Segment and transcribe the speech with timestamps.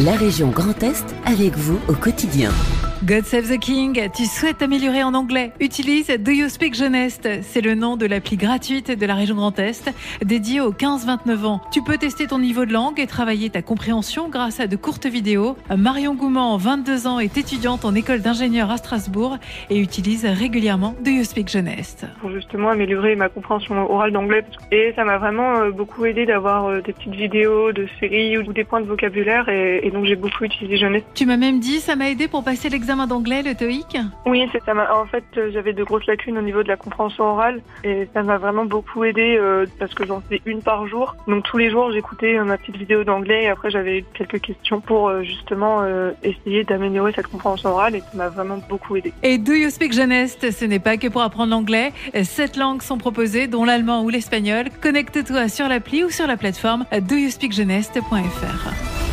[0.00, 2.50] la région Grand Est avec vous au quotidien.
[3.06, 5.52] God Save the King, tu souhaites t'améliorer en anglais?
[5.60, 9.58] Utilise Do You Speak Jeunesse C'est le nom de l'appli gratuite de la région Grand
[9.58, 9.92] Est,
[10.24, 11.60] dédiée aux 15-29 ans.
[11.70, 15.04] Tu peux tester ton niveau de langue et travailler ta compréhension grâce à de courtes
[15.04, 15.54] vidéos.
[15.76, 19.36] Marion Gouman, 22 ans, est étudiante en école d'ingénieur à Strasbourg
[19.68, 22.06] et utilise régulièrement Do You Speak Jeunesse.
[22.22, 24.46] Pour justement améliorer ma compréhension orale d'anglais.
[24.72, 28.50] Et ça m'a vraiment euh, beaucoup aidé d'avoir euh, des petites vidéos de séries ou
[28.54, 31.02] des points de vocabulaire et, et donc j'ai beaucoup utilisé Jeunesse.
[31.14, 34.62] Tu m'as même dit, ça m'a aidé pour passer l'examen d'anglais, le TOEIC Oui, c'est
[34.64, 34.72] ça.
[34.94, 38.22] En fait, euh, j'avais de grosses lacunes au niveau de la compréhension orale et ça
[38.22, 41.16] m'a vraiment beaucoup aidé euh, parce que j'en faisais une par jour.
[41.26, 44.80] Donc tous les jours, j'écoutais euh, ma petite vidéo d'anglais et après j'avais quelques questions
[44.80, 45.84] pour justement
[46.22, 49.12] essayer d'améliorer cette compréhension orale et ça m'a vraiment beaucoup aidé.
[49.22, 51.92] Et Do You Speak Jeunesse, ce n'est pas que pour apprendre l'anglais.
[52.22, 54.66] Sept langues sont proposées, dont l'allemand ou l'espagnol.
[54.82, 59.03] Connecte-toi sur l'appli ou sur la plateforme doyouspeakjeunesse.fr.